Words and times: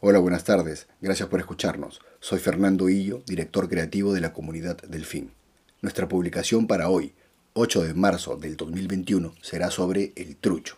Hola, 0.00 0.20
buenas 0.20 0.44
tardes. 0.44 0.86
Gracias 1.00 1.28
por 1.28 1.40
escucharnos. 1.40 2.00
Soy 2.20 2.38
Fernando 2.38 2.88
Illo, 2.88 3.24
director 3.26 3.68
creativo 3.68 4.14
de 4.14 4.20
la 4.20 4.32
comunidad 4.32 4.76
Delfín. 4.86 5.32
Nuestra 5.82 6.06
publicación 6.06 6.68
para 6.68 6.88
hoy, 6.88 7.14
8 7.54 7.82
de 7.82 7.94
marzo 7.94 8.36
del 8.36 8.56
2021, 8.56 9.34
será 9.42 9.72
sobre 9.72 10.12
el 10.14 10.36
trucho. 10.36 10.76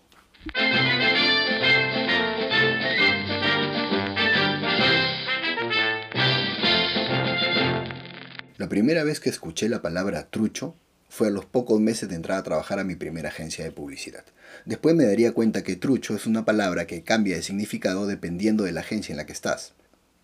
La 8.56 8.70
primera 8.70 9.04
vez 9.04 9.20
que 9.20 9.28
escuché 9.28 9.68
la 9.68 9.82
palabra 9.82 10.30
trucho 10.30 10.76
fue 11.10 11.26
a 11.26 11.30
los 11.30 11.44
pocos 11.44 11.80
meses 11.80 12.08
de 12.08 12.14
entrar 12.14 12.38
a 12.38 12.42
trabajar 12.44 12.78
a 12.78 12.84
mi 12.84 12.94
primera 12.94 13.28
agencia 13.30 13.64
de 13.64 13.72
publicidad. 13.72 14.24
Después 14.64 14.94
me 14.94 15.04
daría 15.04 15.32
cuenta 15.32 15.64
que 15.64 15.74
trucho 15.74 16.14
es 16.14 16.24
una 16.24 16.44
palabra 16.44 16.86
que 16.86 17.02
cambia 17.02 17.34
de 17.34 17.42
significado 17.42 18.06
dependiendo 18.06 18.62
de 18.62 18.70
la 18.70 18.80
agencia 18.80 19.12
en 19.12 19.16
la 19.16 19.26
que 19.26 19.32
estás. 19.32 19.74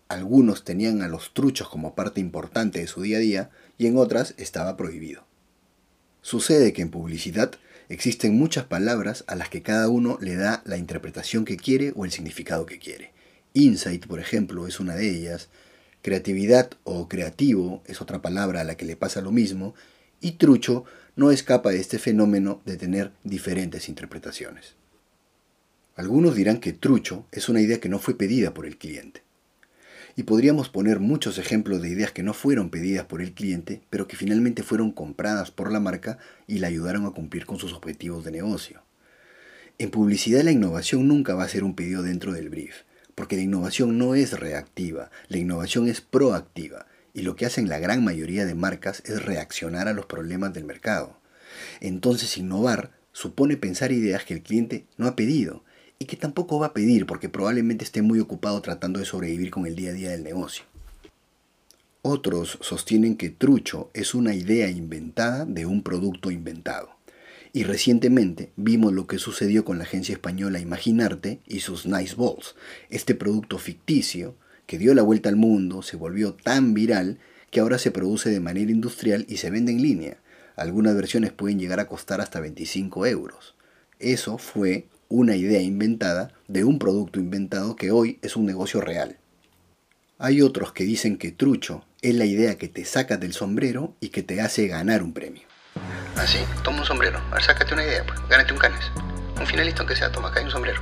Algunos 0.07 0.63
tenían 0.63 1.01
a 1.01 1.09
los 1.09 1.33
truchos 1.33 1.67
como 1.67 1.93
parte 1.93 2.21
importante 2.21 2.79
de 2.79 2.87
su 2.87 3.01
día 3.01 3.17
a 3.17 3.19
día 3.19 3.49
y 3.77 3.87
en 3.87 3.97
otras 3.97 4.33
estaba 4.37 4.77
prohibido. 4.77 5.25
Sucede 6.21 6.71
que 6.71 6.83
en 6.83 6.89
publicidad 6.89 7.51
existen 7.89 8.37
muchas 8.37 8.63
palabras 8.63 9.25
a 9.27 9.35
las 9.35 9.49
que 9.49 9.61
cada 9.61 9.89
uno 9.89 10.17
le 10.21 10.35
da 10.37 10.61
la 10.65 10.77
interpretación 10.77 11.43
que 11.43 11.57
quiere 11.57 11.91
o 11.97 12.05
el 12.05 12.11
significado 12.11 12.65
que 12.65 12.79
quiere. 12.79 13.11
Insight, 13.53 14.07
por 14.07 14.21
ejemplo, 14.21 14.67
es 14.67 14.79
una 14.79 14.95
de 14.95 15.09
ellas. 15.09 15.49
Creatividad 16.01 16.71
o 16.85 17.09
creativo 17.09 17.83
es 17.85 18.01
otra 18.01 18.21
palabra 18.21 18.61
a 18.61 18.63
la 18.63 18.77
que 18.77 18.85
le 18.85 18.95
pasa 18.95 19.19
lo 19.19 19.33
mismo 19.33 19.75
y 20.21 20.33
trucho 20.33 20.85
no 21.15 21.31
escapa 21.31 21.71
de 21.71 21.79
este 21.79 21.99
fenómeno 21.99 22.61
de 22.65 22.77
tener 22.77 23.11
diferentes 23.23 23.89
interpretaciones. 23.89 24.75
Algunos 25.95 26.35
dirán 26.35 26.59
que 26.59 26.73
trucho 26.73 27.25
es 27.31 27.49
una 27.49 27.59
idea 27.59 27.79
que 27.79 27.89
no 27.89 27.97
fue 27.97 28.15
pedida 28.15 28.53
por 28.53 28.67
el 28.67 28.77
cliente. 28.77 29.23
Y 30.15 30.23
podríamos 30.23 30.69
poner 30.69 30.99
muchos 30.99 31.37
ejemplos 31.37 31.81
de 31.81 31.89
ideas 31.89 32.11
que 32.11 32.23
no 32.23 32.33
fueron 32.33 32.69
pedidas 32.69 33.05
por 33.05 33.21
el 33.21 33.33
cliente, 33.33 33.81
pero 33.89 34.07
que 34.07 34.15
finalmente 34.15 34.63
fueron 34.63 34.91
compradas 34.91 35.51
por 35.51 35.71
la 35.71 35.79
marca 35.79 36.17
y 36.47 36.59
la 36.59 36.67
ayudaron 36.67 37.05
a 37.05 37.11
cumplir 37.11 37.45
con 37.45 37.59
sus 37.59 37.73
objetivos 37.73 38.23
de 38.23 38.31
negocio. 38.31 38.83
En 39.79 39.91
publicidad 39.91 40.41
la 40.41 40.51
innovación 40.51 41.07
nunca 41.07 41.35
va 41.35 41.43
a 41.43 41.49
ser 41.49 41.63
un 41.63 41.75
pedido 41.75 42.01
dentro 42.01 42.31
del 42.31 42.49
brief, 42.49 42.81
porque 43.13 43.35
la 43.35 43.43
innovación 43.43 43.97
no 43.97 44.15
es 44.15 44.39
reactiva, 44.39 45.11
la 45.29 45.37
innovación 45.37 45.87
es 45.87 46.01
proactiva 46.01 46.87
y 47.17 47.23
lo 47.23 47.35
que 47.35 47.47
hacen 47.47 47.67
la 47.67 47.79
gran 47.79 48.03
mayoría 48.03 48.45
de 48.45 48.53
marcas 48.53 49.01
es 49.03 49.25
reaccionar 49.25 49.87
a 49.87 49.93
los 49.93 50.05
problemas 50.05 50.53
del 50.53 50.65
mercado. 50.65 51.17
Entonces 51.81 52.37
innovar 52.37 52.91
supone 53.11 53.57
pensar 53.57 53.91
ideas 53.91 54.23
que 54.23 54.35
el 54.35 54.43
cliente 54.43 54.85
no 54.97 55.07
ha 55.07 55.15
pedido 55.15 55.63
y 55.97 56.05
que 56.05 56.15
tampoco 56.15 56.59
va 56.59 56.67
a 56.67 56.73
pedir 56.75 57.07
porque 57.07 57.27
probablemente 57.27 57.83
esté 57.83 58.03
muy 58.03 58.19
ocupado 58.19 58.61
tratando 58.61 58.99
de 58.99 59.05
sobrevivir 59.05 59.49
con 59.49 59.65
el 59.65 59.75
día 59.75 59.89
a 59.89 59.93
día 59.93 60.11
del 60.11 60.23
negocio. 60.23 60.65
Otros 62.03 62.59
sostienen 62.61 63.17
que 63.17 63.31
trucho 63.31 63.89
es 63.95 64.13
una 64.13 64.35
idea 64.35 64.69
inventada 64.69 65.45
de 65.45 65.65
un 65.65 65.81
producto 65.81 66.29
inventado. 66.29 66.91
Y 67.51 67.63
recientemente 67.63 68.51
vimos 68.57 68.93
lo 68.93 69.07
que 69.07 69.17
sucedió 69.17 69.65
con 69.65 69.79
la 69.79 69.85
agencia 69.85 70.13
española 70.13 70.59
Imaginarte 70.59 71.39
y 71.47 71.61
sus 71.61 71.87
Nice 71.87 72.13
Balls, 72.15 72.53
este 72.91 73.15
producto 73.15 73.57
ficticio 73.57 74.35
que 74.67 74.77
dio 74.77 74.93
la 74.93 75.01
vuelta 75.01 75.29
al 75.29 75.37
mundo, 75.37 75.81
se 75.81 75.97
volvió 75.97 76.35
tan 76.35 76.75
viral 76.75 77.17
que 77.49 77.61
ahora 77.61 77.79
se 77.79 77.89
produce 77.89 78.29
de 78.29 78.39
manera 78.39 78.69
industrial 78.69 79.25
y 79.27 79.37
se 79.37 79.49
vende 79.49 79.71
en 79.71 79.81
línea. 79.81 80.17
Algunas 80.55 80.95
versiones 80.95 81.31
pueden 81.31 81.57
llegar 81.57 81.79
a 81.79 81.87
costar 81.87 82.21
hasta 82.21 82.39
25 82.39 83.05
euros. 83.07 83.55
Eso 83.99 84.37
fue 84.37 84.87
una 85.07 85.35
idea 85.35 85.61
inventada 85.61 86.33
de 86.47 86.63
un 86.63 86.79
producto 86.79 87.19
inventado 87.19 87.75
que 87.75 87.91
hoy 87.91 88.19
es 88.21 88.35
un 88.35 88.45
negocio 88.45 88.81
real. 88.81 89.17
Hay 90.19 90.41
otros 90.41 90.73
que 90.73 90.83
dicen 90.83 91.17
que 91.17 91.31
trucho 91.31 91.85
es 92.01 92.15
la 92.15 92.25
idea 92.25 92.57
que 92.57 92.67
te 92.67 92.85
sacas 92.85 93.19
del 93.19 93.33
sombrero 93.33 93.95
y 93.99 94.09
que 94.09 94.23
te 94.23 94.41
hace 94.41 94.67
ganar 94.67 95.01
un 95.01 95.13
premio. 95.13 95.43
Así, 96.15 96.39
ah, 96.41 96.61
toma 96.63 96.79
un 96.79 96.85
sombrero. 96.85 97.19
A 97.31 97.35
ver, 97.35 97.43
sácate 97.43 97.73
una 97.73 97.83
idea, 97.83 98.03
pues. 98.05 98.19
Gánate 98.27 98.51
un 98.51 98.59
canes. 98.59 98.91
Un 99.39 99.45
finalista 99.45 99.81
aunque 99.81 99.95
sea, 99.95 100.11
toma 100.11 100.29
acá 100.29 100.39
hay 100.39 100.45
un 100.45 100.51
sombrero. 100.51 100.81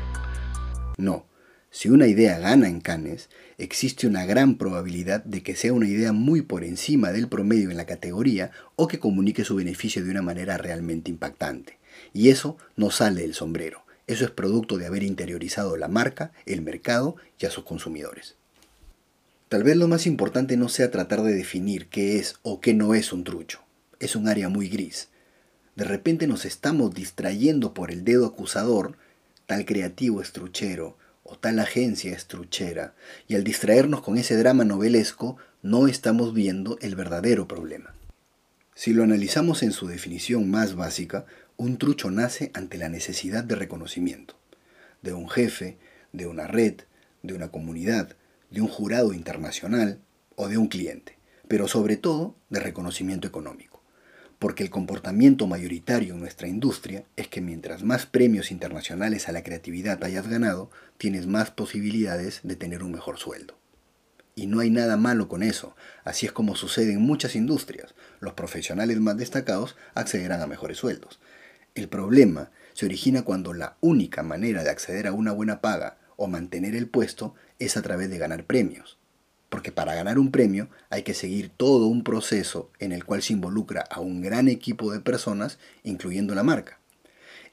No, 0.97 1.25
si 1.75 1.89
una 1.89 2.07
idea 2.07 2.39
gana 2.39 2.69
en 2.69 2.79
Cannes, 2.79 3.27
existe 3.57 4.07
una 4.07 4.25
gran 4.25 4.55
probabilidad 4.55 5.25
de 5.25 5.43
que 5.43 5.57
sea 5.57 5.73
una 5.73 5.89
idea 5.89 6.13
muy 6.13 6.41
por 6.41 6.63
encima 6.63 7.11
del 7.11 7.27
promedio 7.27 7.69
en 7.69 7.75
la 7.75 7.85
categoría 7.85 8.51
o 8.77 8.87
que 8.87 8.97
comunique 8.97 9.43
su 9.43 9.55
beneficio 9.55 10.01
de 10.01 10.09
una 10.09 10.21
manera 10.21 10.57
realmente 10.57 11.11
impactante. 11.11 11.77
Y 12.13 12.29
eso 12.29 12.57
no 12.77 12.91
sale 12.91 13.23
del 13.23 13.33
sombrero, 13.33 13.83
eso 14.07 14.23
es 14.23 14.31
producto 14.31 14.77
de 14.77 14.85
haber 14.85 15.03
interiorizado 15.03 15.75
la 15.75 15.89
marca, 15.89 16.31
el 16.45 16.61
mercado 16.61 17.17
y 17.37 17.45
a 17.45 17.51
sus 17.51 17.65
consumidores. 17.65 18.35
Tal 19.49 19.63
vez 19.63 19.75
lo 19.75 19.89
más 19.89 20.07
importante 20.07 20.55
no 20.55 20.69
sea 20.69 20.91
tratar 20.91 21.23
de 21.23 21.33
definir 21.33 21.87
qué 21.87 22.19
es 22.19 22.37
o 22.41 22.61
qué 22.61 22.73
no 22.73 22.95
es 22.95 23.11
un 23.11 23.25
trucho, 23.25 23.59
es 23.99 24.15
un 24.15 24.29
área 24.29 24.47
muy 24.47 24.69
gris. 24.69 25.09
De 25.75 25.83
repente 25.83 26.25
nos 26.25 26.45
estamos 26.45 26.93
distrayendo 26.93 27.73
por 27.73 27.91
el 27.91 28.05
dedo 28.05 28.25
acusador, 28.25 28.95
tal 29.45 29.65
creativo 29.65 30.21
estruchero, 30.21 30.95
o 31.27 31.37
tal 31.37 31.59
agencia 31.59 32.13
estruchera, 32.13 32.93
y 33.27 33.35
al 33.35 33.43
distraernos 33.43 34.01
con 34.01 34.17
ese 34.17 34.37
drama 34.37 34.63
novelesco, 34.63 35.37
no 35.63 35.87
estamos 35.87 36.35
viendo 36.35 36.77
el 36.81 36.95
verdadero 36.95 37.47
problema. 37.47 37.95
Si 38.75 38.93
lo 38.93 39.03
analizamos 39.03 39.63
en 39.63 39.71
su 39.71 39.87
definición 39.87 40.51
más 40.51 40.75
básica, 40.75 41.25
un 41.57 41.77
trucho 41.77 42.11
nace 42.11 42.51
ante 42.53 42.77
la 42.77 42.89
necesidad 42.89 43.43
de 43.43 43.55
reconocimiento, 43.55 44.37
de 45.01 45.13
un 45.13 45.27
jefe, 45.27 45.77
de 46.13 46.27
una 46.27 46.45
red, 46.45 46.81
de 47.23 47.33
una 47.33 47.49
comunidad, 47.49 48.15
de 48.51 48.61
un 48.61 48.67
jurado 48.67 49.11
internacional 49.11 49.99
o 50.35 50.47
de 50.47 50.59
un 50.59 50.67
cliente, 50.67 51.17
pero 51.47 51.67
sobre 51.67 51.97
todo 51.97 52.35
de 52.49 52.59
reconocimiento 52.59 53.27
económico 53.27 53.74
porque 54.39 54.63
el 54.63 54.69
comportamiento 54.69 55.47
mayoritario 55.47 56.13
en 56.13 56.19
nuestra 56.19 56.47
industria 56.47 57.05
es 57.15 57.27
que 57.27 57.41
mientras 57.41 57.83
más 57.83 58.05
premios 58.05 58.51
internacionales 58.51 59.27
a 59.27 59.31
la 59.31 59.43
creatividad 59.43 60.03
hayas 60.03 60.27
ganado, 60.27 60.69
tienes 60.97 61.27
más 61.27 61.51
posibilidades 61.51 62.41
de 62.43 62.55
tener 62.55 62.83
un 62.83 62.91
mejor 62.91 63.17
sueldo. 63.17 63.57
Y 64.35 64.47
no 64.47 64.59
hay 64.59 64.69
nada 64.69 64.97
malo 64.97 65.29
con 65.29 65.43
eso, 65.43 65.75
así 66.03 66.25
es 66.25 66.33
como 66.33 66.55
sucede 66.55 66.93
en 66.93 67.01
muchas 67.01 67.35
industrias. 67.35 67.95
Los 68.19 68.33
profesionales 68.33 68.99
más 68.99 69.15
destacados 69.15 69.77
accederán 69.93 70.41
a 70.41 70.47
mejores 70.47 70.77
sueldos. 70.77 71.19
El 71.73 71.87
problema 71.87 72.51
se 72.73 72.85
origina 72.85 73.21
cuando 73.21 73.53
la 73.53 73.77
única 73.79 74.23
manera 74.23 74.63
de 74.63 74.69
acceder 74.69 75.07
a 75.07 75.13
una 75.13 75.31
buena 75.31 75.61
paga 75.61 75.97
o 76.17 76.27
mantener 76.27 76.75
el 76.75 76.89
puesto 76.89 77.35
es 77.59 77.77
a 77.77 77.81
través 77.81 78.09
de 78.09 78.17
ganar 78.17 78.45
premios 78.45 78.97
porque 79.55 79.71
para 79.71 79.95
ganar 79.95 80.19
un 80.19 80.31
premio 80.31 80.67
hay 80.89 81.03
que 81.03 81.13
seguir 81.13 81.47
todo 81.47 81.87
un 81.87 82.03
proceso 82.03 82.69
en 82.79 82.91
el 82.91 83.05
cual 83.05 83.21
se 83.21 83.31
involucra 83.31 83.85
a 83.89 84.01
un 84.01 84.21
gran 84.21 84.49
equipo 84.49 84.91
de 84.91 84.99
personas, 84.99 85.59
incluyendo 85.85 86.35
la 86.35 86.43
marca. 86.43 86.77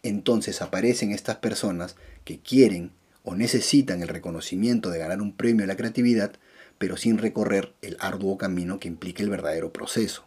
Entonces 0.02 0.62
aparecen 0.62 1.12
estas 1.12 1.36
personas 1.36 1.94
que 2.24 2.40
quieren 2.40 2.90
o 3.22 3.36
necesitan 3.36 4.02
el 4.02 4.08
reconocimiento 4.08 4.90
de 4.90 4.98
ganar 4.98 5.22
un 5.22 5.36
premio 5.36 5.62
a 5.62 5.68
la 5.68 5.76
creatividad, 5.76 6.32
pero 6.76 6.96
sin 6.96 7.18
recorrer 7.18 7.72
el 7.82 7.96
arduo 8.00 8.36
camino 8.36 8.80
que 8.80 8.88
implica 8.88 9.22
el 9.22 9.30
verdadero 9.30 9.72
proceso. 9.72 10.26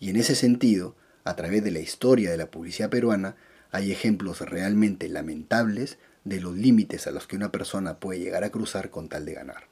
Y 0.00 0.10
en 0.10 0.16
ese 0.16 0.34
sentido, 0.34 0.96
a 1.22 1.36
través 1.36 1.62
de 1.62 1.70
la 1.70 1.78
historia 1.78 2.32
de 2.32 2.38
la 2.38 2.50
publicidad 2.50 2.90
peruana, 2.90 3.36
hay 3.70 3.92
ejemplos 3.92 4.40
realmente 4.40 5.08
lamentables 5.08 5.98
de 6.24 6.40
los 6.40 6.56
límites 6.56 7.06
a 7.06 7.12
los 7.12 7.28
que 7.28 7.36
una 7.36 7.52
persona 7.52 8.00
puede 8.00 8.18
llegar 8.18 8.42
a 8.42 8.50
cruzar 8.50 8.90
con 8.90 9.08
tal 9.08 9.24
de 9.24 9.34
ganar 9.34 9.71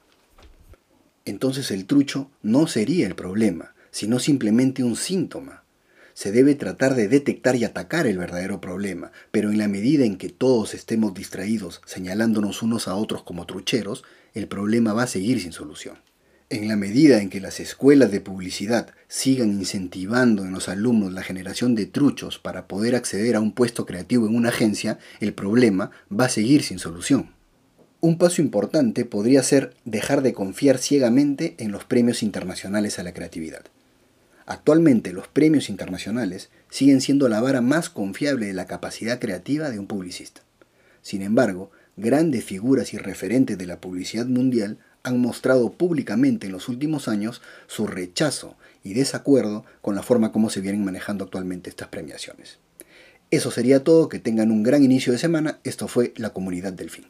entonces 1.25 1.71
el 1.71 1.85
trucho 1.85 2.29
no 2.41 2.67
sería 2.67 3.07
el 3.07 3.15
problema, 3.15 3.73
sino 3.91 4.19
simplemente 4.19 4.83
un 4.83 4.95
síntoma. 4.95 5.63
Se 6.13 6.31
debe 6.31 6.55
tratar 6.55 6.95
de 6.95 7.07
detectar 7.07 7.55
y 7.55 7.63
atacar 7.63 8.05
el 8.05 8.17
verdadero 8.17 8.59
problema, 8.59 9.11
pero 9.31 9.49
en 9.49 9.57
la 9.57 9.67
medida 9.67 10.05
en 10.05 10.17
que 10.17 10.29
todos 10.29 10.73
estemos 10.73 11.13
distraídos 11.13 11.81
señalándonos 11.85 12.61
unos 12.61 12.87
a 12.87 12.95
otros 12.95 13.23
como 13.23 13.45
trucheros, 13.45 14.03
el 14.33 14.47
problema 14.47 14.93
va 14.93 15.03
a 15.03 15.07
seguir 15.07 15.41
sin 15.41 15.51
solución. 15.51 15.97
En 16.49 16.67
la 16.67 16.75
medida 16.75 17.21
en 17.21 17.29
que 17.29 17.39
las 17.39 17.61
escuelas 17.61 18.11
de 18.11 18.19
publicidad 18.19 18.93
sigan 19.07 19.51
incentivando 19.51 20.43
en 20.43 20.51
los 20.51 20.67
alumnos 20.67 21.13
la 21.13 21.23
generación 21.23 21.75
de 21.75 21.85
truchos 21.85 22.39
para 22.39 22.67
poder 22.67 22.93
acceder 22.93 23.37
a 23.37 23.39
un 23.39 23.53
puesto 23.53 23.85
creativo 23.85 24.27
en 24.27 24.35
una 24.35 24.49
agencia, 24.49 24.99
el 25.21 25.33
problema 25.33 25.91
va 26.11 26.25
a 26.25 26.29
seguir 26.29 26.63
sin 26.63 26.77
solución. 26.77 27.29
Un 28.03 28.17
paso 28.17 28.41
importante 28.41 29.05
podría 29.05 29.43
ser 29.43 29.75
dejar 29.85 30.23
de 30.23 30.33
confiar 30.33 30.79
ciegamente 30.79 31.53
en 31.59 31.71
los 31.71 31.85
premios 31.85 32.23
internacionales 32.23 32.97
a 32.97 33.03
la 33.03 33.13
creatividad. 33.13 33.61
Actualmente 34.47 35.13
los 35.13 35.27
premios 35.27 35.69
internacionales 35.69 36.49
siguen 36.71 36.99
siendo 36.99 37.29
la 37.29 37.41
vara 37.41 37.61
más 37.61 37.91
confiable 37.91 38.47
de 38.47 38.53
la 38.53 38.65
capacidad 38.65 39.19
creativa 39.19 39.69
de 39.69 39.77
un 39.77 39.85
publicista. 39.85 40.41
Sin 41.03 41.21
embargo, 41.21 41.69
grandes 41.95 42.43
figuras 42.43 42.91
y 42.95 42.97
referentes 42.97 43.59
de 43.59 43.67
la 43.67 43.79
publicidad 43.79 44.25
mundial 44.25 44.79
han 45.03 45.19
mostrado 45.19 45.71
públicamente 45.71 46.47
en 46.47 46.53
los 46.53 46.69
últimos 46.69 47.07
años 47.07 47.43
su 47.67 47.85
rechazo 47.85 48.55
y 48.83 48.95
desacuerdo 48.95 49.63
con 49.83 49.93
la 49.93 50.01
forma 50.01 50.31
como 50.31 50.49
se 50.49 50.61
vienen 50.61 50.83
manejando 50.83 51.25
actualmente 51.25 51.69
estas 51.69 51.89
premiaciones. 51.89 52.57
Eso 53.29 53.51
sería 53.51 53.83
todo, 53.83 54.09
que 54.09 54.17
tengan 54.17 54.49
un 54.49 54.63
gran 54.63 54.83
inicio 54.83 55.13
de 55.13 55.19
semana, 55.19 55.59
esto 55.63 55.87
fue 55.87 56.13
la 56.17 56.31
comunidad 56.31 56.73
del 56.73 56.89
fin. 56.89 57.05